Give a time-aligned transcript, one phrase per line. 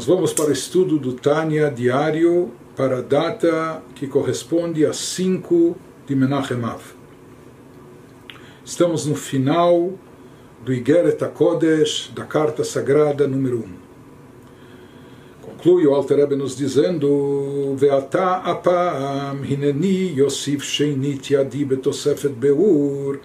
[0.00, 5.76] Nós vamos para o estudo do Tânia diário para a data que corresponde a 5
[6.06, 6.80] de Menachem Av.
[8.64, 9.92] Estamos no final
[10.64, 13.64] do Igeret HaKodesh, da Carta Sagrada número 1.
[15.42, 23.20] Conclui o Alter Rebbe nos dizendo Ve'ata apam hineni yosif sheinit yadi betosefet beur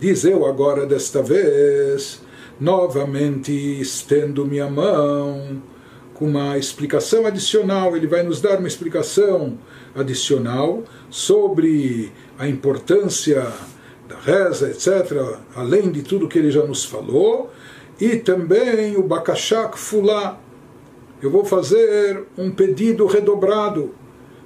[0.00, 2.22] Diz eu agora desta vez
[2.58, 5.73] novamente estendo minha mão
[6.14, 9.58] com uma explicação adicional, ele vai nos dar uma explicação
[9.94, 13.46] adicional sobre a importância
[14.08, 17.52] da reza, etc., além de tudo que ele já nos falou,
[18.00, 20.38] e também o Bakashak Fulá.
[21.20, 23.94] Eu vou fazer um pedido redobrado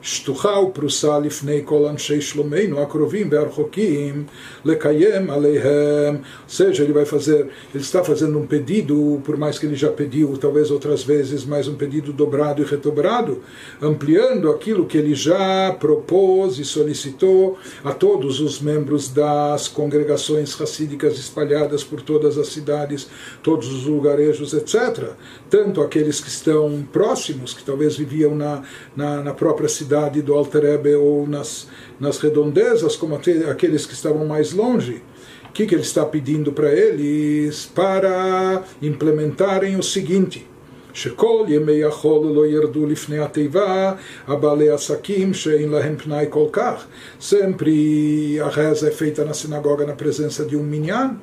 [0.03, 4.25] שטוחה ופרוסה לפני כל אנשי שלומנו הקרובים והרחוקים
[4.65, 9.65] לקיים עליהם ou seja, ele vai fazer ele está fazendo um pedido por mais que
[9.65, 13.41] ele já pediu talvez outras vezes mais um pedido dobrado e redobrado
[13.81, 21.17] ampliando aquilo que ele já propôs e solicitou a todos os membros das congregações racídicas
[21.17, 23.07] espalhadas por todas as cidades
[23.41, 25.11] todos os lugarejos etc
[25.49, 28.63] tanto aqueles que estão próximos que talvez viviam na,
[28.95, 31.67] na, na própria cidade cidade do Alter Ebe ou nas,
[31.99, 35.01] nas redondezas, como aqueles que estavam mais longe.
[35.49, 37.65] O que, que ele está pedindo para eles?
[37.65, 40.47] Para implementarem o seguinte.
[40.93, 43.93] שכל ימי החול לא ירדו לפני התיבה
[44.27, 46.85] הבעלי עסקים שאין להם פנאי כל כך.
[47.19, 51.17] Sempre a reza é feita na sinagoga na presença de um minyan.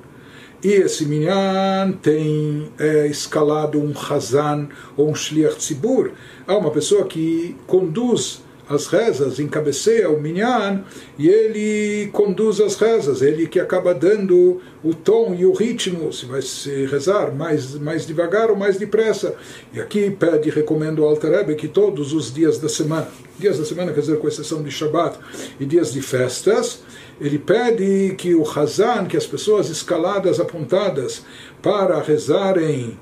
[0.62, 6.10] E esse minyan tem é, escalado um Hazan ou um Shliach Tzibur.
[6.46, 10.83] Há uma pessoa que conduz as rezas, encabeceia o minyan
[11.17, 16.25] e ele conduz as rezas, ele que acaba dando o tom e o ritmo, se
[16.25, 19.35] vai se rezar mais, mais devagar ou mais depressa.
[19.73, 23.93] E aqui pede, recomendo ao Alter que todos os dias da semana, dias da semana,
[23.93, 25.17] quer dizer, com exceção de Shabbat
[25.59, 26.81] e dias de festas,
[27.21, 31.23] ele pede que o Hazan, que as pessoas escaladas, apontadas
[31.61, 32.97] para rezarem.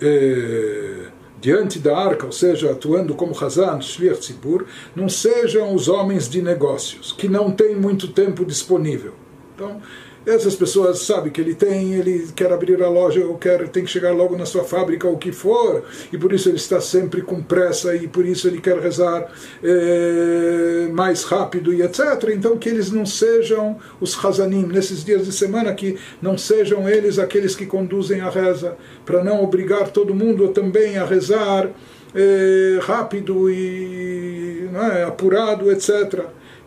[0.00, 1.05] Eh,
[1.40, 6.40] diante da arca, ou seja, atuando como Hazan, Shliach Tzibur, não sejam os homens de
[6.40, 9.12] negócios, que não têm muito tempo disponível.
[9.54, 9.80] Então,
[10.26, 13.90] essas pessoas sabem que ele tem, ele quer abrir a loja, ou quer, tem que
[13.90, 17.22] chegar logo na sua fábrica, ou o que for, e por isso ele está sempre
[17.22, 19.30] com pressa, e por isso ele quer rezar
[19.62, 22.30] é, mais rápido e etc.
[22.34, 27.18] Então que eles não sejam os Hazanim, nesses dias de semana, que não sejam eles
[27.18, 31.70] aqueles que conduzem a reza, para não obrigar todo mundo também a rezar
[32.14, 36.26] é, rápido e é, apurado, etc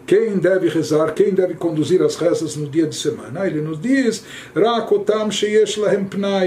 [0.10, 3.46] quem deve rezar, quem deve conduzir as rezas no dia de semana.
[3.46, 4.24] Ele nos diz,
[4.56, 5.30] Rakotam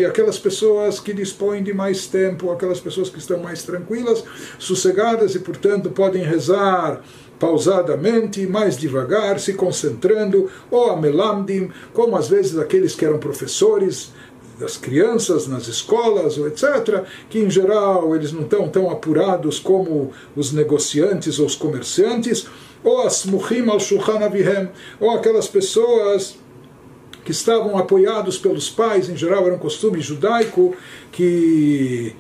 [0.05, 4.25] aquelas pessoas que dispõem de mais tempo, aquelas pessoas que estão mais tranquilas,
[4.59, 7.05] sossegadas e, portanto, podem rezar
[7.39, 14.11] pausadamente, mais devagar, se concentrando, ou a melamdim, como às vezes aqueles que eram professores,
[14.63, 20.13] das crianças nas escolas, ou etc., que em geral eles não estão tão apurados como
[20.37, 22.47] os negociantes ou os comerciantes,
[22.85, 26.37] ou as muhim al shulchan avihem, ou aquelas pessoas
[27.25, 30.75] que estavam apoiados pelos pais, em geral era um costume judaico
[31.11, 32.15] que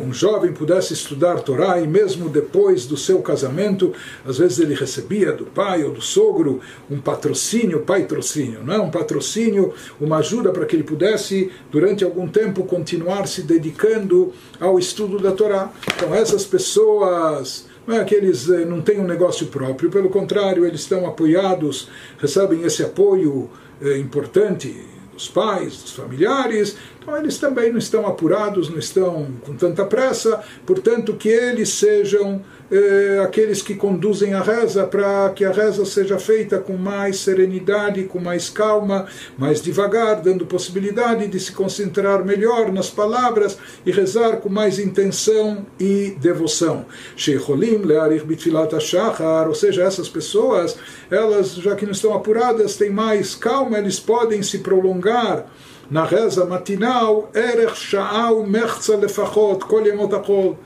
[0.00, 3.92] um jovem pudesse estudar Torá e mesmo depois do seu casamento,
[4.24, 6.60] às vezes ele recebia do pai ou do sogro
[6.90, 8.78] um patrocínio, pai-trocínio, não é?
[8.80, 14.78] um patrocínio, uma ajuda para que ele pudesse, durante algum tempo, continuar se dedicando ao
[14.78, 15.70] estudo da Torá.
[15.94, 20.66] Então essas pessoas não é que eles eh, não têm um negócio próprio, pelo contrário,
[20.66, 21.88] eles estão apoiados,
[22.18, 23.48] recebem esse apoio
[23.80, 24.84] eh, importante
[25.14, 26.76] dos pais, dos familiares,
[27.16, 33.20] eles também não estão apurados, não estão com tanta pressa, portanto que eles sejam eh,
[33.24, 38.18] aqueles que conduzem a reza para que a reza seja feita com mais serenidade, com
[38.18, 39.06] mais calma,
[39.38, 43.56] mais devagar, dando possibilidade de se concentrar melhor nas palavras
[43.86, 46.84] e rezar com mais intenção e devoção.
[47.16, 50.76] Sheikholim learich bitfilat ou seja, essas pessoas,
[51.10, 55.46] elas já que não estão apuradas, têm mais calma, eles podem se prolongar
[55.90, 60.56] na reza matinal, Erech Sha'au Mechza Lefachot, Kol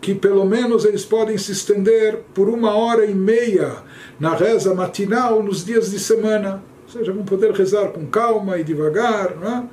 [0.00, 3.76] que pelo menos eles podem se estender por uma hora e meia
[4.20, 6.62] na reza matinal nos dias de semana.
[6.84, 9.64] Ou seja, vão poder rezar com calma e devagar, não é?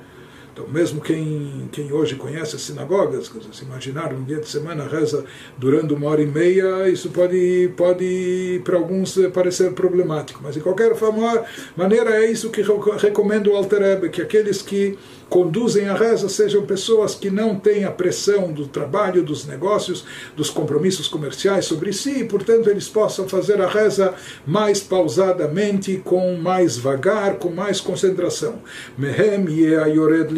[0.53, 5.25] Então, mesmo quem, quem hoje conhece as sinagogas, se imaginar um dia de semana reza
[5.57, 10.39] durando uma hora e meia, isso pode, pode para alguns parecer problemático.
[10.43, 11.43] Mas, de qualquer forma,
[11.75, 12.61] maneira, é isso que
[12.99, 14.97] recomendo o Alter que aqueles que
[15.33, 20.05] conduzem a reza sejam pessoas que não têm a pressão do trabalho, dos negócios,
[20.37, 24.13] dos compromissos comerciais sobre si, e, portanto, eles possam fazer a reza
[24.45, 28.61] mais pausadamente, com mais vagar, com mais concentração.
[28.95, 30.31] Mehem yored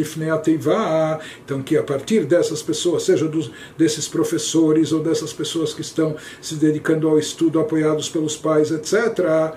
[1.44, 6.16] então que a partir dessas pessoas, seja dos, desses professores ou dessas pessoas que estão
[6.40, 9.52] se dedicando ao estudo, apoiados pelos pais, etc.,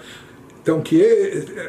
[0.61, 1.01] então que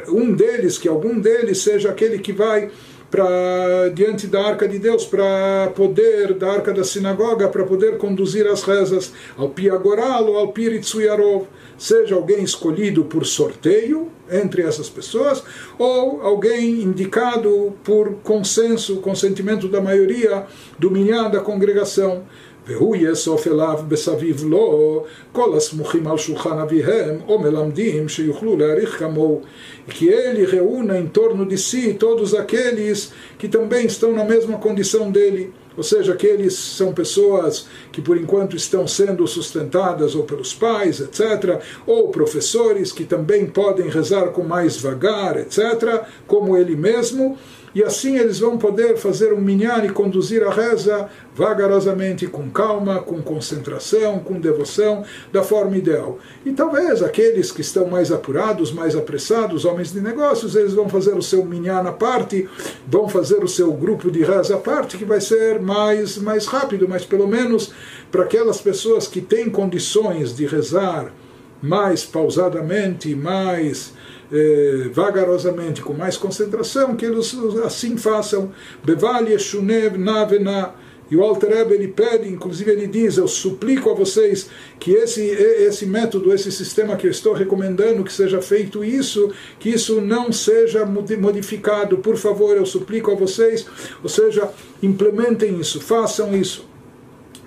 [0.09, 2.69] um deles, que algum deles seja aquele que vai
[3.11, 8.47] para diante da arca de Deus, para poder, da arca da sinagoga, para poder conduzir
[8.47, 11.45] as rezas ao Piagoral ou ao Piritsuyarov,
[11.77, 15.43] seja alguém escolhido por sorteio entre essas pessoas,
[15.77, 20.45] ou alguém indicado por consenso, consentimento da maioria
[20.79, 22.23] do minhã da congregação
[22.70, 29.42] והוא יאסוף אליו בסביב לו כל הסמוכים על שולחן אביהם או מלמדים שיוכלו להעריך כמוהו
[29.86, 34.58] e que ele reúna em torno de si todos aqueles que também estão na mesma
[34.58, 40.54] condição dele, ou seja, aqueles são pessoas que por enquanto estão sendo sustentadas ou pelos
[40.54, 47.36] pais, etc., ou professores que também podem rezar com mais vagar, etc., como ele mesmo,
[47.73, 52.99] e assim eles vão poder fazer um minyan e conduzir a reza vagarosamente, com calma,
[52.99, 56.19] com concentração, com devoção, da forma ideal.
[56.45, 61.15] E talvez aqueles que estão mais apurados, mais apressados, homens de negócios, eles vão fazer
[61.15, 62.47] o seu minyan à parte,
[62.87, 66.87] vão fazer o seu grupo de reza à parte, que vai ser mais, mais rápido,
[66.87, 67.71] mas pelo menos
[68.11, 71.13] para aquelas pessoas que têm condições de rezar
[71.61, 73.93] mais pausadamente, mais
[74.31, 77.35] eh, vagarosamente, com mais concentração, que eles
[77.65, 78.51] assim façam.
[78.83, 80.73] Bevalye Shunev Navena.
[81.09, 84.49] E o Alter Ebe, ele pede, inclusive ele diz, eu suplico a vocês
[84.79, 89.29] que esse, esse método, esse sistema que eu estou recomendando, que seja feito isso,
[89.59, 93.65] que isso não seja modificado, por favor, eu suplico a vocês,
[94.01, 94.49] ou seja,
[94.81, 96.65] implementem isso, façam isso.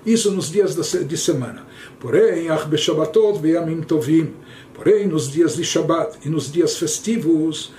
[0.05, 1.65] Isso nos dias de semana.
[2.05, 4.31] Porém, Ach Beshabatot Ve'yamim Tovim,
[4.75, 7.73] Porém, nos dias de Shabbat e nos dias festivos,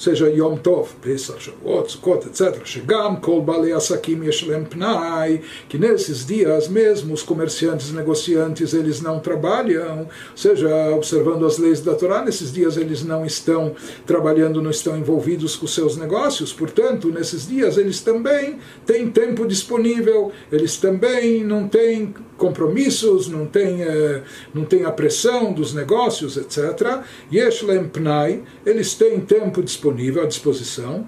[0.00, 2.64] seja Yom Tov, Pesach, Shavuot, Sukkot, etc.
[2.64, 9.20] Shegam Kol Balei Asakim Yeshlem Pnai, que nesses dias mesmo os comerciantes, negociantes, eles não
[9.20, 13.74] trabalham, seja observando as leis da Torá, nesses dias eles não estão
[14.06, 20.32] trabalhando, não estão envolvidos com seus negócios, portanto, nesses dias eles também têm tempo disponível,
[20.50, 24.22] eles também não têm compromissos, não têm, eh,
[24.54, 27.02] não têm a pressão dos negócios, etc.
[27.30, 31.06] Yeshlem Pnai, eles têm tempo disponível à disposição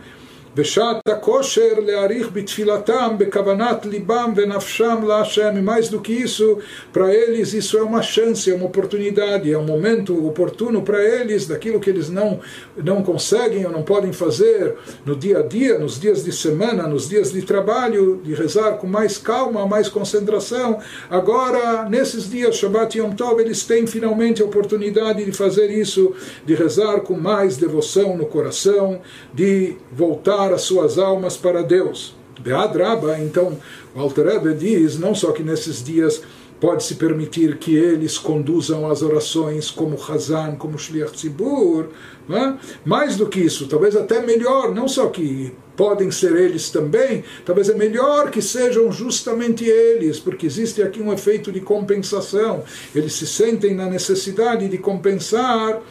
[0.58, 6.58] בשעת הכושר להעריך בתפילתם בכוונת ליבם ונפשם להשם, e mais do que isso,
[6.92, 11.46] para eles isso é uma chance, é uma oportunidade, é um momento oportuno para eles,
[11.46, 12.40] daquilo que eles não,
[12.76, 14.76] não conseguem ou não podem fazer
[15.06, 18.88] no dia a dia, nos dias de semana, nos dias de trabalho, de rezar com
[18.88, 20.80] mais calma, mais concentração.
[21.08, 26.16] Agora, nesses dias, Shabbat e Yom Tov, eles têm finalmente a oportunidade de fazer isso,
[26.48, 29.00] de rezar com mais devoção no coração,
[29.32, 32.15] de voltar as suas almas para Deus.
[32.41, 33.59] Beadraba, então,
[33.95, 36.23] o Alter diz não só que nesses dias
[36.63, 41.89] pode-se permitir que eles conduzam as orações como Hazan, como Shliach Tzibur,
[42.31, 42.55] é?
[42.85, 47.69] mais do que isso, talvez até melhor, não só que podem ser eles também, talvez
[47.69, 52.63] é melhor que sejam justamente eles, porque existe aqui um efeito de compensação,
[52.95, 55.83] eles se sentem na necessidade de compensar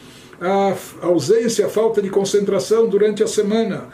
[0.42, 3.90] a ausência, a falta de concentração durante a semana.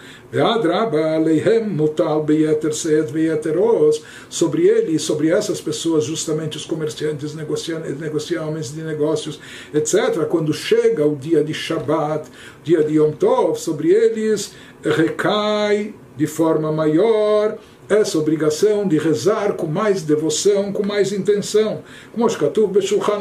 [4.29, 9.41] Sobre ele, sobre essas pessoas, justamente os comerciantes, negociantes de negócios,
[9.73, 10.25] etc.
[10.29, 12.29] Quando chega o dia de Shabbat,
[12.63, 17.57] dia de Yom Tov, sobre eles recai de forma maior
[17.89, 21.83] essa obrigação de rezar com mais devoção, com mais intenção.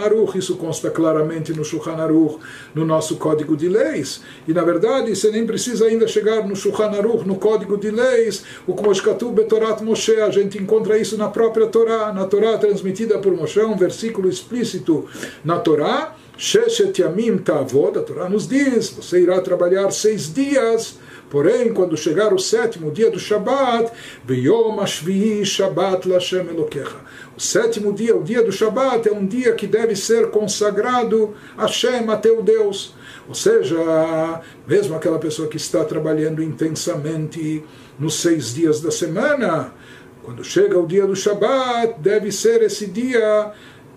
[0.05, 2.39] Aruch, isso consta claramente no Shulchan Aruch,
[2.75, 4.23] no nosso Código de Leis.
[4.47, 8.45] E na verdade, você nem precisa ainda chegar no Shulchan Aruch, no Código de Leis,
[8.67, 8.93] o como
[9.33, 13.77] Betorat Moshe, a gente encontra isso na própria Torá, na Torá transmitida por Moshe, um
[13.77, 15.07] versículo explícito
[15.45, 16.15] na Torá.
[16.39, 22.33] Sheshet Yamim Tavod, a Torá nos diz, você irá trabalhar seis dias Porém, quando chegar
[22.33, 23.91] o sétimo dia do Shabat,
[24.25, 26.97] Beyom Ashvi'i Shabat Lashem Elokecha.
[27.37, 31.63] O sétimo dia, o dia do Shabat, é um dia que deve ser consagrado a
[31.63, 32.95] Hashem, a teu Deus.
[33.29, 33.77] Ou seja,
[34.67, 37.65] mesmo aquela pessoa que está trabalhando intensamente
[37.99, 39.73] nos seis dias da semana,
[40.23, 43.53] quando chega o dia do Shabat, deve ser esse dia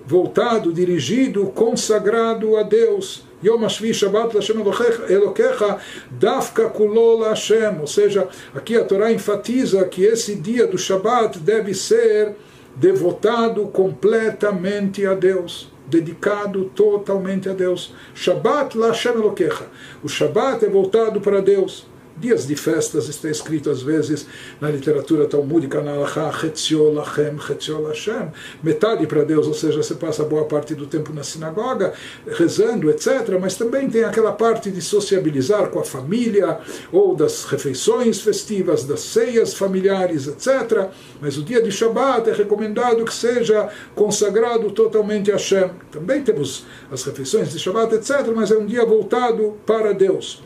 [0.06, 3.29] voltado, dirigido, consagrado a Deus.
[3.42, 5.80] Yom Hashvi Shabbat Lashem Elokecha
[6.20, 7.80] Dafka Kulol Hashem.
[7.80, 12.36] Ou seja, aqui a Torá enfatiza que esse dia do Shabat deve ser
[12.76, 17.94] devotado completamente a Deus dedicado totalmente a Deus.
[18.14, 19.66] Shabbat Lashem Elokecha.
[20.04, 21.88] O Shabbat é voltado para Deus
[22.18, 24.28] dias de festas, está escrito às vezes
[24.60, 30.46] na literatura talmúdica, na Alachá, Chetziol Lachem, metade para Deus, ou seja, você passa boa
[30.46, 31.94] parte do tempo na sinagoga,
[32.28, 33.38] rezando, etc.
[33.40, 36.60] Mas também tem aquela parte de sociabilizar com a família,
[36.92, 40.90] ou das refeições festivas, das ceias familiares, etc.
[41.22, 45.70] Mas o dia de Shabbat é recomendado que seja consagrado totalmente a Hashem.
[45.92, 50.42] Também temos as refeições de Shabbat, etc., mas é um dia voltado para Deus.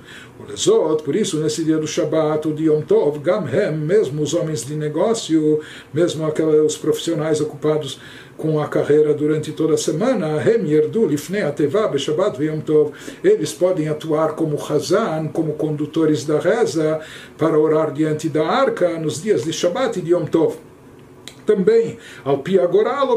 [1.04, 4.76] Por isso, nesse dia do Shabat, o de Yom Tov, Gamhem, mesmo os homens de
[4.76, 5.60] negócio,
[5.94, 8.00] mesmo aqueles, profissionais ocupados
[8.38, 12.92] com a carreira durante toda a semana, Hem Yerdu Lifnei Ateva Beshabbat Yom Tov,
[13.24, 17.00] eles podem atuar como Hazan, como condutores da reza,
[17.38, 20.56] para orar diante da arca nos dias de Shabat e de Yom Tov.
[21.46, 23.08] Também ao Piagoral,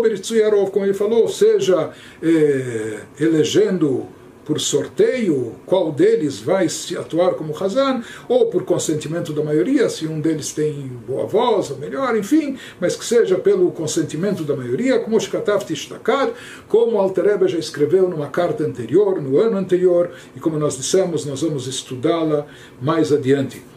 [0.73, 1.91] como ele falou, seja
[2.23, 4.07] eh, elegendo
[4.47, 10.07] por sorteio qual deles vai se atuar como Hazan, ou por consentimento da maioria, se
[10.07, 10.73] um deles tem
[11.07, 16.31] boa voz, ou melhor, enfim, mas que seja pelo consentimento da maioria, como Shkatav Tishtakad,
[16.69, 21.43] como Altereba já escreveu numa carta anterior, no ano anterior, e como nós dissemos, nós
[21.43, 22.47] vamos estudá-la
[22.81, 23.76] mais adiante.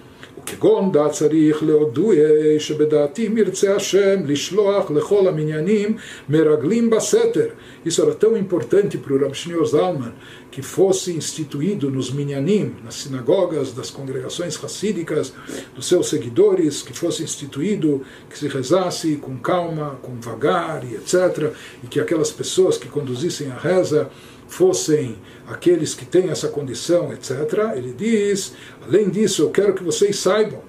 [0.49, 5.97] כגון דעת צריך להודויה שבדעתי מרצה השם לשלוח לכל המניינים
[6.29, 7.49] מרגלים בסתר.
[7.87, 10.14] Isso era tão importante para o Rav Shneur Zalman
[10.50, 15.33] que fosse instituído nos minyanim, nas sinagogas das congregações racídicas,
[15.75, 21.53] dos seus seguidores, que fosse instituído, que se rezasse com calma, com vagar e etc.
[21.83, 24.09] E que aquelas pessoas que conduzissem a reza
[24.50, 28.53] fossem aqueles que têm essa condição, etc., ele diz,
[28.86, 30.62] além disso, eu quero que vocês saibam.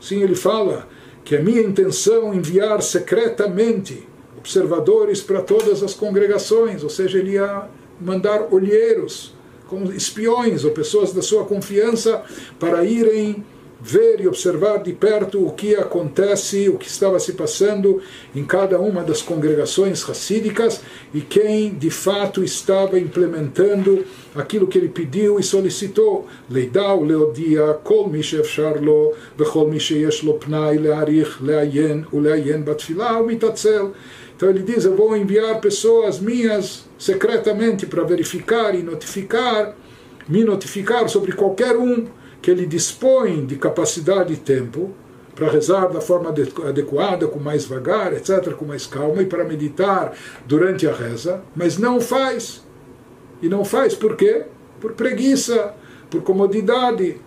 [0.00, 0.88] Sim, ele fala
[1.24, 4.06] que é minha intenção enviar secretamente
[4.38, 7.68] observadores para todas as congregações, ou seja, ele ia
[8.00, 9.34] mandar olheiros,
[9.66, 12.22] como espiões ou pessoas da sua confiança,
[12.60, 13.44] para irem
[13.80, 18.00] ver e observar de perto o que acontece, o que estava se passando
[18.34, 20.80] em cada uma das congregações racídicas
[21.12, 24.04] e quem de fato estava implementando
[24.34, 26.26] aquilo que ele pediu e solicitou.
[26.50, 28.80] Leidau leodia kol mi sheefshar
[29.36, 29.78] vechol mi
[30.22, 33.92] lo pnai learich leayen uleayen batfilah umitatzel.
[34.34, 39.74] Então ele diz, eu vou enviar pessoas minhas secretamente para verificar e notificar,
[40.28, 42.06] me notificar sobre qualquer um
[42.40, 44.94] que ele dispõe de capacidade e tempo
[45.34, 50.14] para rezar da forma adequada, com mais vagar, etc., com mais calma, e para meditar
[50.46, 52.64] durante a reza, mas não faz.
[53.42, 54.44] E não faz por quê?
[54.80, 55.74] Por preguiça,
[56.10, 57.20] por comodidade.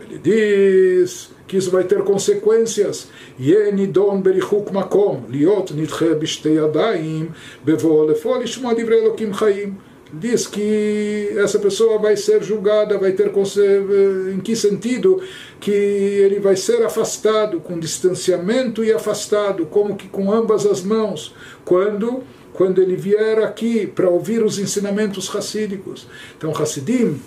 [0.00, 3.08] Ele diz que isso vai ter consequências.
[4.72, 5.74] Makom, liot
[8.74, 9.76] divrei Elokim chaim
[10.18, 13.32] diz que essa pessoa vai ser julgada, vai ter
[14.32, 15.22] em que sentido?
[15.60, 21.34] Que ele vai ser afastado com distanciamento e afastado, como que com ambas as mãos,
[21.64, 22.22] quando?
[22.52, 26.06] Quando ele vier aqui para ouvir os ensinamentos racídicos.
[26.36, 27.20] Então, Hassidim,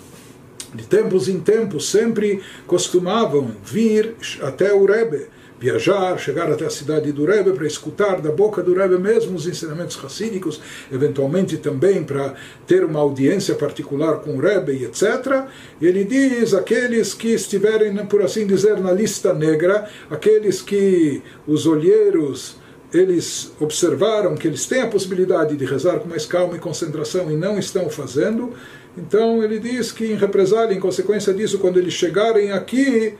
[0.74, 5.26] de tempos em tempos, sempre costumavam vir até o Rebbe
[5.60, 9.46] viajar, chegar até a cidade do Rebbe para escutar da boca do Rebbe mesmo os
[9.46, 10.60] ensinamentos racídicos,
[10.90, 12.34] eventualmente também para
[12.66, 15.46] ter uma audiência particular com o Rebbe e etc.
[15.80, 22.56] Ele diz aqueles que estiverem, por assim dizer, na lista negra, aqueles que os olheiros
[22.92, 27.36] eles observaram que eles têm a possibilidade de rezar com mais calma e concentração e
[27.36, 28.54] não estão fazendo,
[28.96, 33.14] então ele diz que em represália, em consequência disso, quando eles chegarem aqui,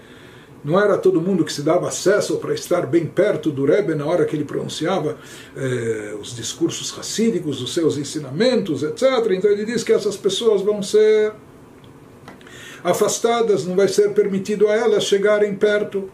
[0.65, 4.05] não era todo mundo que se dava acesso para estar bem perto do Rebbe na
[4.07, 5.17] hora que ele pronunciava
[5.57, 9.03] eh, os discursos racídicos, os seus ensinamentos, etc.
[9.31, 11.33] Então ele diz que essas pessoas vão ser
[12.83, 16.11] afastadas, não vai ser permitido a elas chegarem perto.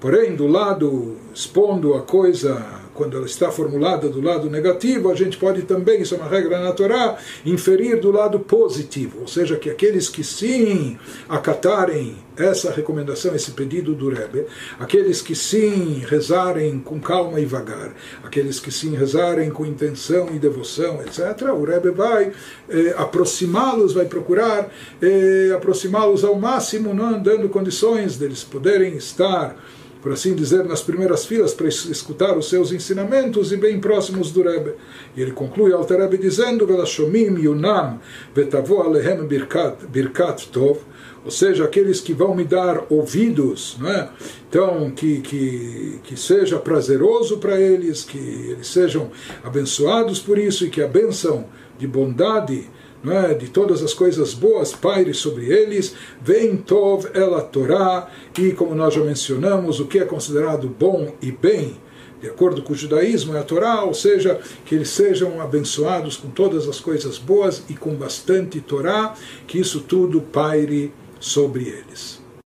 [0.00, 5.36] Porém, do lado expondo a coisa quando ela está formulada do lado negativo, a gente
[5.36, 9.70] pode também, isso é uma regra na Torá, inferir do lado positivo, ou seja, que
[9.70, 10.98] aqueles que sim
[11.28, 14.46] acatarem essa recomendação, esse pedido do Rebbe,
[14.78, 20.38] aqueles que sim rezarem com calma e vagar, aqueles que sim rezarem com intenção e
[20.38, 22.32] devoção, etc., o Rebbe vai
[22.68, 29.56] eh, aproximá-los, vai procurar eh, aproximá-los ao máximo, não dando condições deles poderem estar
[30.06, 34.40] por assim dizer, nas primeiras filas para escutar os seus ensinamentos e bem próximos do
[34.40, 34.74] Rebbe.
[35.16, 37.98] E ele conclui ao Rebbe dizendo: Velashomim yunam
[38.32, 40.78] betavo alehem birkat, birkat tov,
[41.24, 44.08] ou seja, aqueles que vão me dar ouvidos, não é?
[44.48, 49.10] Então, que, que, que seja prazeroso para eles, que eles sejam
[49.42, 51.46] abençoados por isso e que a bênção
[51.76, 52.70] de bondade
[53.12, 53.34] é?
[53.34, 58.08] de todas as coisas boas paire sobre eles, vem Tov ela Torá,
[58.38, 61.76] e como nós já mencionamos, o que é considerado bom e bem,
[62.20, 66.28] de acordo com o judaísmo, é a Torá, ou seja, que eles sejam abençoados com
[66.28, 69.14] todas as coisas boas e com bastante Torá,
[69.46, 72.25] que isso tudo paire sobre eles.